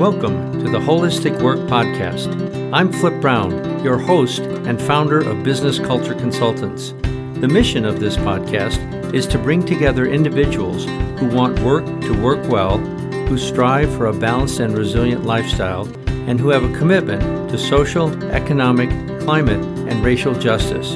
[0.00, 2.72] Welcome to the Holistic Work Podcast.
[2.72, 6.94] I'm Flip Brown, your host and founder of Business Culture Consultants.
[7.38, 10.86] The mission of this podcast is to bring together individuals
[11.20, 16.40] who want work to work well, who strive for a balanced and resilient lifestyle, and
[16.40, 18.88] who have a commitment to social, economic,
[19.20, 20.94] climate, and racial justice.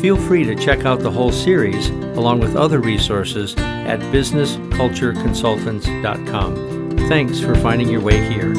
[0.00, 6.81] Feel free to check out the whole series along with other resources at businesscultureconsultants.com.
[7.08, 8.52] Thanks for finding your way here.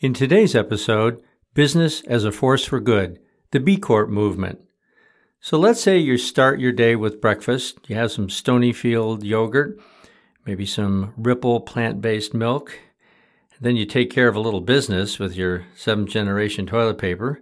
[0.00, 1.22] In today's episode,
[1.54, 3.18] Business as a Force for Good,
[3.50, 4.60] the B Corp movement.
[5.40, 9.78] So let's say you start your day with breakfast, you have some Stonyfield yogurt,
[10.44, 12.78] maybe some Ripple plant based milk,
[13.60, 17.40] then you take care of a little business with your seventh generation toilet paper.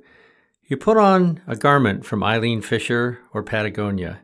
[0.66, 4.20] You put on a garment from Eileen Fisher or Patagonia.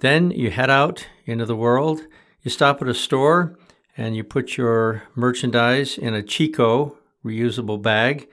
[0.00, 2.00] Then you head out into the world.
[2.42, 3.56] You stop at a store
[3.96, 8.28] and you put your merchandise in a Chico reusable bag.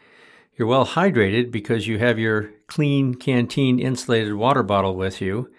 [0.56, 5.52] You're well hydrated because you have your Klean Kanteen insulated water bottle with you.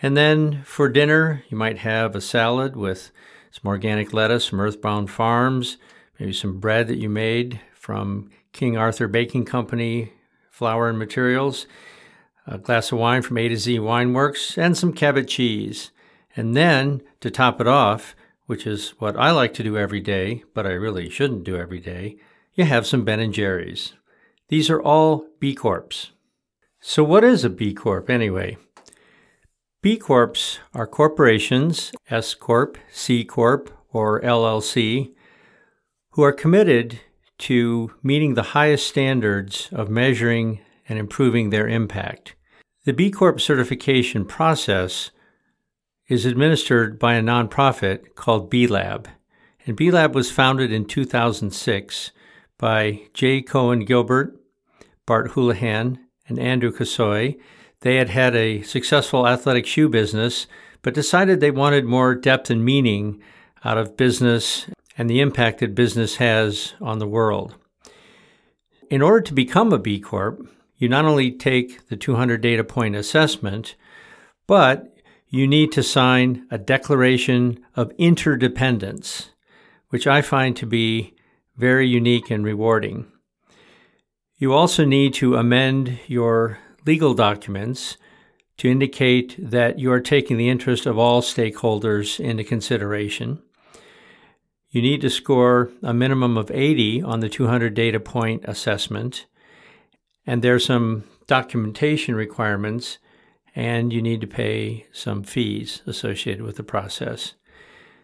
[0.00, 3.10] And then for dinner, you might have a salad with
[3.50, 5.76] some organic lettuce from Earthbound Farms,
[6.18, 10.12] maybe some bread that you made from King Arthur Baking Company
[10.50, 11.66] flour and materials
[12.46, 15.90] a glass of wine from A to Z Wineworks, and some Cabot cheese.
[16.34, 18.14] And then, to top it off,
[18.46, 21.80] which is what I like to do every day, but I really shouldn't do every
[21.80, 22.16] day,
[22.54, 23.94] you have some Ben and Jerry's.
[24.48, 26.10] These are all B Corps.
[26.80, 28.56] So, what is a B Corp anyway?
[29.82, 35.12] B Corps are corporations, S Corp, C Corp, or LLC,
[36.10, 37.00] who are committed
[37.38, 40.60] to meeting the highest standards of measuring
[40.92, 42.34] and improving their impact.
[42.84, 45.10] The B Corp certification process
[46.06, 49.08] is administered by a nonprofit called B Lab.
[49.64, 52.10] And B Lab was founded in 2006
[52.58, 54.38] by Jay Coen Gilbert,
[55.06, 55.98] Bart Houlahan,
[56.28, 57.40] and Andrew Kassoy.
[57.80, 60.46] They had had a successful athletic shoe business,
[60.82, 63.18] but decided they wanted more depth and meaning
[63.64, 64.66] out of business
[64.98, 67.54] and the impact that business has on the world.
[68.90, 70.46] In order to become a B Corp,
[70.82, 73.76] you not only take the 200 data point assessment,
[74.48, 74.92] but
[75.28, 79.30] you need to sign a declaration of interdependence,
[79.90, 81.14] which I find to be
[81.56, 83.06] very unique and rewarding.
[84.38, 87.96] You also need to amend your legal documents
[88.56, 93.40] to indicate that you are taking the interest of all stakeholders into consideration.
[94.70, 99.26] You need to score a minimum of 80 on the 200 data point assessment
[100.26, 102.98] and there's some documentation requirements,
[103.54, 107.34] and you need to pay some fees associated with the process.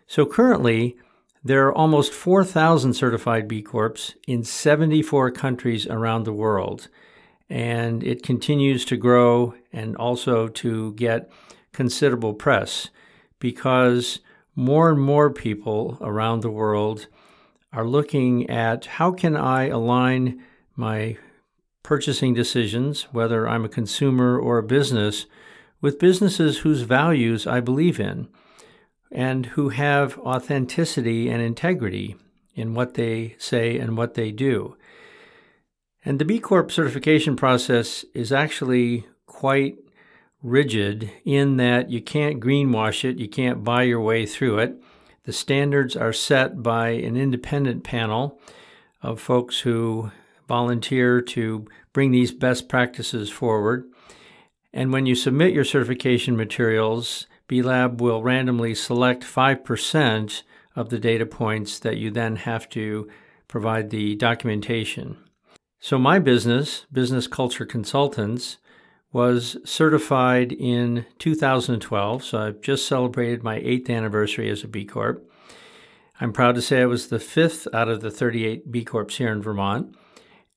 [0.06, 0.96] So currently,
[1.44, 6.88] there are almost 4,000 certified B Corps in 74 countries around the world,
[7.48, 11.30] and it continues to grow and also to get
[11.72, 12.88] considerable press
[13.38, 14.18] because
[14.56, 17.06] more and more people around the world
[17.72, 20.42] are looking at how can I align
[20.74, 21.16] my
[21.88, 25.25] purchasing decisions, whether I'm a consumer or a business,
[25.81, 28.28] with businesses whose values I believe in
[29.10, 32.15] and who have authenticity and integrity
[32.54, 34.77] in what they say and what they do.
[36.04, 39.78] And the B Corp certification process is actually quite
[40.43, 44.75] rigid in that you can't greenwash it, you can't buy your way through it.
[45.25, 48.38] The standards are set by an independent panel
[49.00, 50.10] of folks who
[50.48, 53.88] volunteer to bring these best practices forward.
[54.72, 60.42] And when you submit your certification materials, B-Lab will randomly select 5%
[60.75, 63.09] of the data points that you then have to
[63.47, 65.16] provide the documentation.
[65.81, 68.59] So my business, Business Culture Consultants,
[69.12, 72.25] was certified in 2012.
[72.25, 75.24] So I've just celebrated my eighth anniversary as a B Corp.
[76.21, 79.33] I'm proud to say I was the fifth out of the 38 B Corps here
[79.33, 79.97] in Vermont.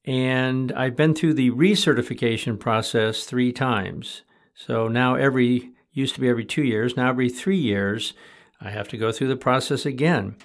[0.05, 4.23] And I've been through the recertification process three times.
[4.55, 8.13] So now every, used to be every two years, now every three years,
[8.59, 10.35] I have to go through the process again.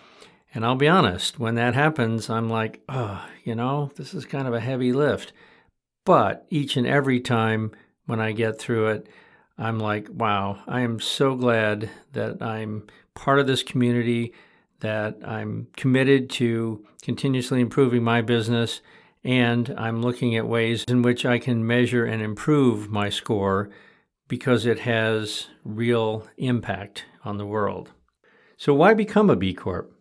[0.55, 4.49] And I'll be honest, when that happens, I'm like, oh, you know, this is kind
[4.49, 5.33] of a heavy lift.
[6.05, 7.73] But each and every time
[8.07, 9.09] when I get through it,
[9.59, 14.33] I'm like, wow, I am so glad that I'm part of this community,
[14.81, 18.81] that I'm committed to continuously improving my business
[19.27, 23.69] and I'm looking at ways in which I can measure and improve my score
[24.29, 27.91] because it has real impact on the world.
[28.57, 29.93] So, why become a B Corp?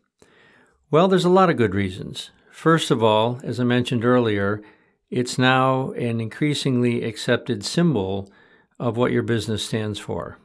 [0.92, 2.30] Well, there's a lot of good reasons.
[2.52, 4.62] First of all, as I mentioned earlier,
[5.10, 8.32] it's now an increasingly accepted symbol
[8.80, 10.38] of what your business stands for.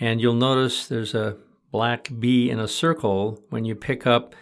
[0.00, 1.36] And you'll notice there's a
[1.70, 4.34] black B in a circle when you pick up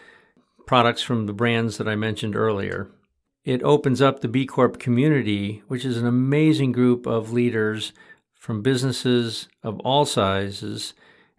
[0.67, 2.89] products from the brands that I mentioned earlier.
[3.45, 7.93] It opens up the B Corp community, which is an amazing group of leaders
[8.35, 10.95] from businesses of all sizes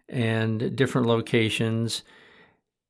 [0.08, 2.04] and different locations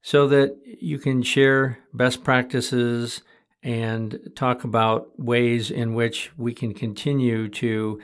[0.03, 3.23] so that you can share best practices
[3.63, 8.01] and talk about ways in which we can continue to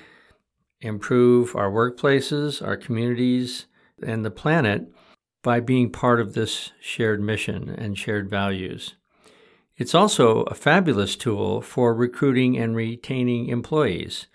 [0.81, 3.67] improve our workplaces, our communities,
[4.03, 4.93] and the planet
[5.43, 8.97] by being part of this shared mission and shared values.
[9.83, 14.29] It's also a fabulous tool for recruiting and retaining employees.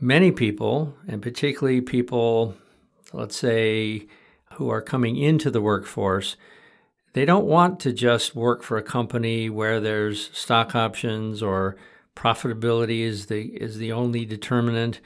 [0.00, 2.54] Many people, and particularly people,
[3.12, 4.06] let's say,
[4.54, 6.36] who are coming into the workforce,
[7.12, 11.76] they don't want to just work for a company where there's stock options or
[12.16, 15.00] profitability is the is the only determinant.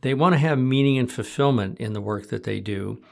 [0.00, 3.02] They want to have meaning and fulfillment in the work that they do,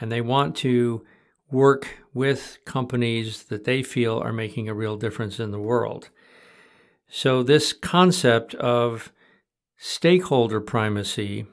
[0.00, 1.04] and they want to
[1.50, 6.10] work with companies that they feel are making a real difference in the world.
[7.08, 9.12] So this concept of
[9.76, 11.46] stakeholder primacy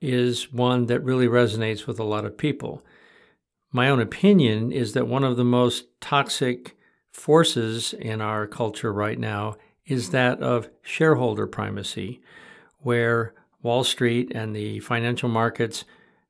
[0.00, 2.82] is one that really resonates with a lot of people
[3.72, 6.76] my own opinion is that one of the most toxic
[7.10, 9.56] forces in our culture right now
[9.86, 12.20] is that of shareholder primacy,
[12.78, 15.84] where Wall Street and the financial markets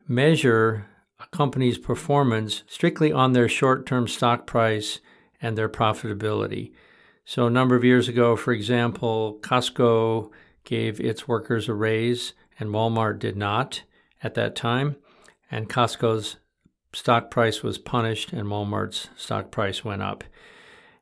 [0.06, 0.86] measure
[1.20, 5.00] a company's performance strictly on their short term stock price
[5.40, 6.72] and their profitability.
[7.24, 10.30] So, a number of years ago, for example, Costco
[10.64, 13.82] gave its workers a raise and Walmart did not
[14.22, 14.96] at that time.
[15.50, 16.36] And Costco's
[16.92, 20.24] stock price was punished and Walmart's stock price went up.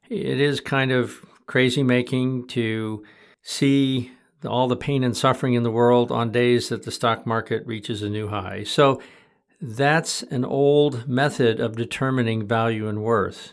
[0.09, 3.05] It is kind of crazy making to
[3.43, 4.13] see
[4.45, 8.03] all the pain and suffering in the world on days that the stock market reaches
[8.03, 8.65] a new high.
[8.65, 9.01] So
[9.61, 13.53] that's an old method of determining value and worth.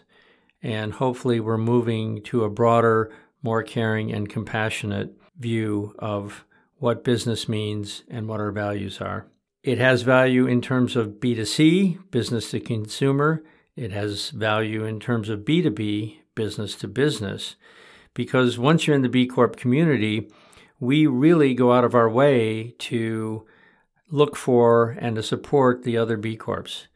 [0.61, 3.11] And hopefully, we're moving to a broader,
[3.41, 6.45] more caring, and compassionate view of
[6.77, 9.27] what business means and what our values are.
[9.63, 13.43] It has value in terms of B2C, business to consumer.
[13.75, 17.55] It has value in terms of B2B, business to business.
[18.13, 20.29] Because once you're in the B Corp community,
[20.79, 23.45] we really go out of our way to
[24.13, 26.87] look for and to support the other B Corps.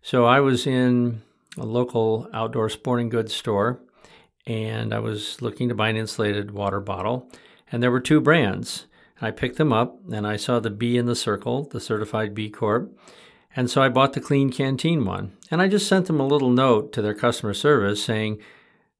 [0.00, 1.20] So I was in
[1.58, 3.78] a local outdoor sporting goods store
[4.46, 7.30] and I was looking to buy an insulated water bottle,
[7.70, 8.86] and there were two brands.
[9.20, 12.48] I picked them up and I saw the B in the circle, the certified B
[12.48, 12.98] Corp.
[13.54, 15.36] And so I bought the Klean Kanteen one.
[15.50, 18.40] And I just sent them a little note to their customer service saying,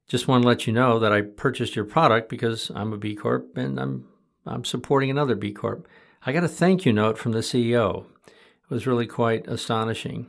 [0.07, 3.15] just want to let you know that I purchased your product because I'm a B
[3.15, 4.07] Corp and I'm,
[4.45, 5.87] I'm supporting another B Corp.
[6.25, 8.05] I got a thank you note from the CEO.
[8.25, 10.27] It was really quite astonishing.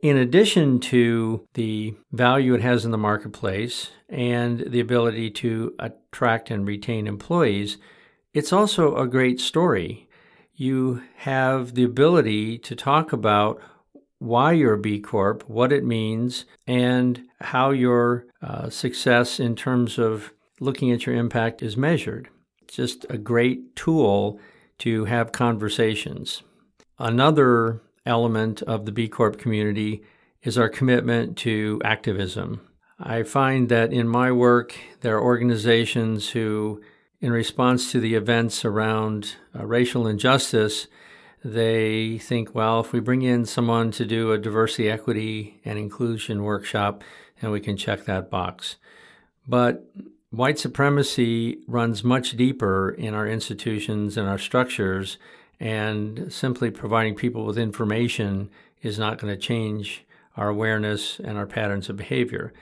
[0.00, 6.52] In addition to the value it has in the marketplace and the ability to attract
[6.52, 7.76] and retain employees,
[8.34, 10.08] it's also a great story.
[10.54, 13.60] You have the ability to talk about
[14.18, 19.98] why you're a B Corp, what it means, and how your uh, success in terms
[19.98, 20.30] of
[20.60, 22.28] looking at your impact is measured.
[22.62, 24.38] It's just a great tool
[24.78, 26.42] to have conversations.
[26.98, 30.02] Another element of the B Corp community
[30.42, 32.60] is our commitment to activism.
[32.98, 36.80] I find that in my work, there are organizations who
[37.20, 40.86] in response to the events around uh, racial injustice,
[41.44, 46.42] they think, well, if we bring in someone to do a diversity, equity, and inclusion
[46.42, 47.02] workshop,
[47.40, 48.76] and we can check that box.
[49.46, 49.88] But
[50.30, 55.18] white supremacy runs much deeper in our institutions and our structures,
[55.58, 58.50] and simply providing people with information
[58.82, 60.04] is not going to change
[60.36, 62.52] our awareness and our patterns of behavior.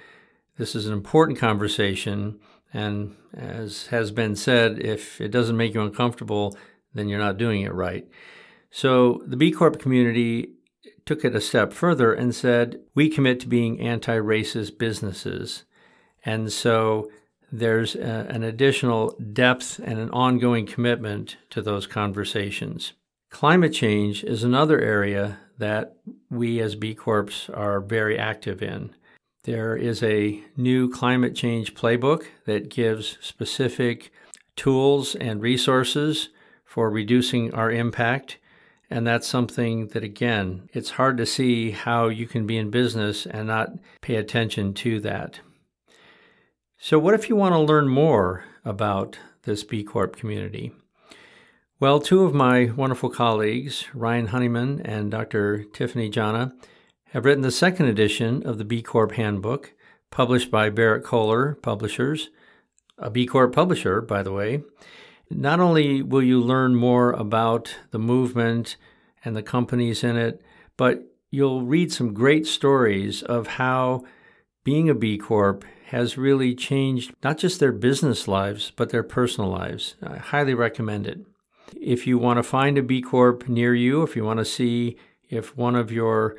[0.59, 2.38] This is an important conversation
[2.75, 6.56] and as has been said, if it doesn't make you uncomfortable,
[6.92, 8.06] then you're not doing it right.
[8.71, 10.50] So the B Corp community
[11.06, 15.62] took it a step further and said, we commit to being anti racist businesses.
[16.25, 17.11] And so
[17.58, 22.94] there's a, an additional depth and an ongoing commitment to those conversations.
[23.30, 25.96] Climate change is another area that
[26.30, 28.94] we as B Corps are very active in.
[29.44, 34.11] There is a new climate change playbook that gives specific
[34.56, 36.30] tools and resources
[36.64, 38.38] for reducing our impact.
[38.90, 43.26] And that's something that, again, it's hard to see how you can be in business
[43.26, 45.40] and not pay attention to that.
[46.78, 50.73] So, what if you want to learn more about this B Corp community?
[51.81, 55.64] Well, two of my wonderful colleagues, Ryan Honeyman and Dr.
[55.73, 56.54] Tiffany Jana,
[57.07, 59.73] have written the second edition of the B Corp Handbook,
[60.11, 62.31] published by Berrett-Koehler Publishers,
[62.99, 64.62] a B Corp publisher, by the way.
[65.31, 68.76] Not only will you learn more about the movement
[69.25, 70.43] and the companies in it,
[70.76, 74.04] but you'll read some great stories of how
[74.64, 79.50] being a B Corp has really changed not just their business lives, but their personal
[79.50, 79.97] lives.
[80.03, 81.21] I highly recommend it.
[81.79, 84.97] If you want to find a B Corp near you, if you want to see
[85.29, 86.37] if one of your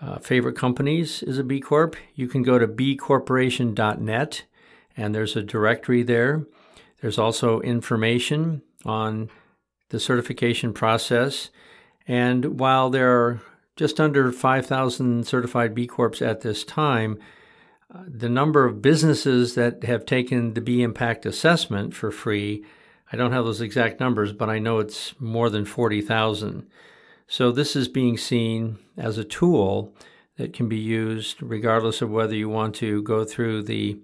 [0.00, 4.44] uh, favorite companies is a B Corp, you can go to bcorporation.net
[4.96, 6.44] and there's a directory there.
[7.00, 9.30] There's also information on
[9.90, 11.50] the certification process.
[12.08, 13.40] And while there are
[13.76, 17.18] just under 5,000 certified B Corps at this time,
[18.06, 22.64] the number of businesses that have taken the B Impact assessment for free,
[23.12, 26.66] I don't have those exact numbers, but I know it's more than 40,000.
[27.26, 29.94] So this is being seen as a tool
[30.36, 34.00] that can be used regardless of whether you want to go through the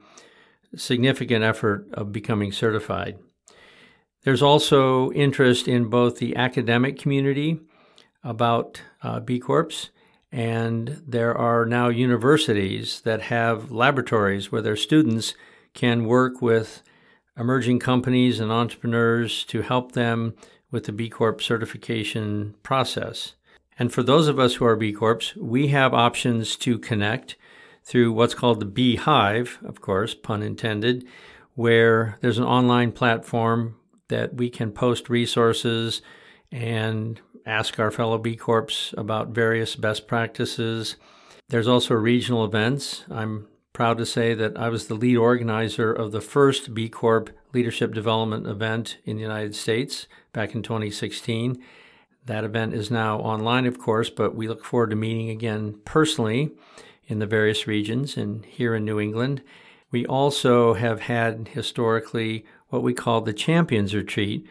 [0.75, 3.19] significant effort of becoming certified.
[4.23, 7.61] There's also interest in both the academic community
[8.25, 9.91] about uh, B Corps,
[10.37, 15.33] and there are now universities that have laboratories where their students
[15.73, 16.83] can work with
[17.39, 20.35] emerging companies and entrepreneurs to help them
[20.71, 23.33] with the B Corp certification process.
[23.79, 27.37] And for those of us who are B Corps, we have options to connect
[27.83, 31.07] through what's called the Beehive, of course, pun intended,
[31.55, 33.77] where there's an online platform
[34.09, 36.03] that we can post resources
[36.51, 40.97] and ask our fellow B Corps about various best practices.
[41.49, 43.05] There's also regional events.
[43.11, 47.31] I'm proud to say that I was the lead organizer of the first B Corp
[47.53, 51.63] leadership development event in the United States back in 2016.
[52.25, 56.51] That event is now online, of course, but we look forward to meeting again personally
[57.07, 59.43] in the various regions and here in New England.
[59.91, 64.45] We also have had historically what we call the Champions Retreat,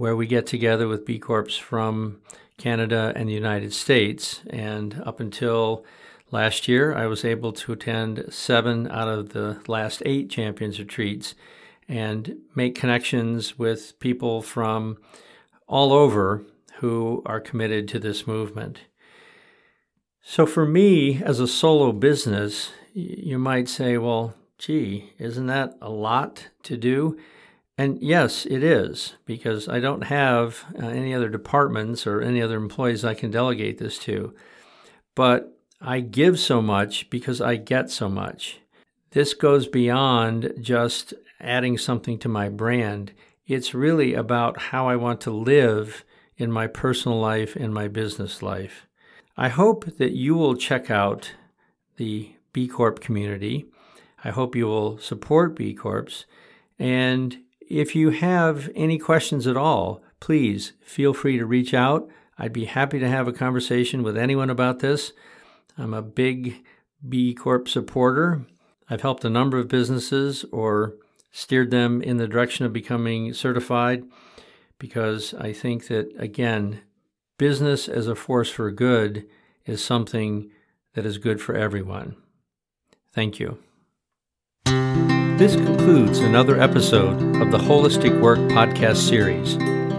[0.00, 2.22] where we get together with B Corps from
[2.56, 4.40] Canada and the United States.
[4.48, 5.84] And up until
[6.30, 11.34] last year, I was able to attend seven out of the last eight Champions Retreats
[11.86, 14.96] and make connections with people from
[15.68, 16.44] all over
[16.76, 18.78] who are committed to this movement.
[20.22, 25.90] So, for me, as a solo business, you might say, well, gee, isn't that a
[25.90, 27.18] lot to do?
[27.80, 32.58] And yes, it is, because I don't have uh, any other departments or any other
[32.58, 34.34] employees I can delegate this to.
[35.14, 38.60] But I give so much because I get so much.
[39.12, 43.12] This goes beyond just adding something to my brand.
[43.46, 46.04] It's really about how I want to live
[46.36, 48.86] in my personal life and my business life.
[49.38, 51.32] I hope that you will check out
[51.96, 53.64] the B Corp community.
[54.22, 56.26] I hope you will support B Corps.
[56.78, 57.38] And
[57.70, 62.08] if you have any questions at all, please feel free to reach out.
[62.36, 65.12] I'd be happy to have a conversation with anyone about this.
[65.78, 66.64] I'm a big
[67.08, 68.44] B Corp supporter.
[68.90, 70.96] I've helped a number of businesses or
[71.30, 74.04] steered them in the direction of becoming certified
[74.78, 76.80] because I think that, again,
[77.38, 79.26] business as a force for good
[79.64, 80.50] is something
[80.94, 82.16] that is good for everyone.
[83.12, 83.58] Thank you.
[85.40, 89.56] This concludes another episode of the Holistic Work podcast series.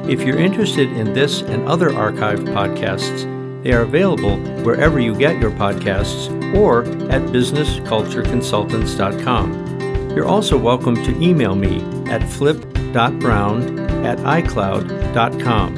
[0.07, 3.24] If you're interested in this and other archived podcasts,
[3.63, 10.10] they are available wherever you get your podcasts or at businesscultureconsultants.com.
[10.12, 15.75] You're also welcome to email me at flip.brown at icloud.com.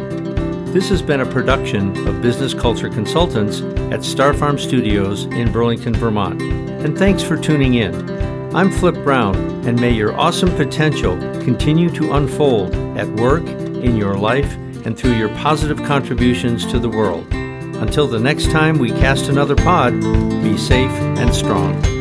[0.74, 3.62] This has been a production of Business Culture Consultants
[3.94, 6.42] at Star Farm Studios in Burlington, Vermont.
[6.42, 8.33] And thanks for tuning in.
[8.56, 9.36] I'm Flip Brown,
[9.68, 14.54] and may your awesome potential continue to unfold at work, in your life,
[14.86, 17.26] and through your positive contributions to the world.
[17.34, 20.00] Until the next time we cast another pod,
[20.44, 21.93] be safe and strong.